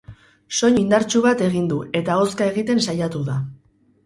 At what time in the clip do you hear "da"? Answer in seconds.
3.31-3.39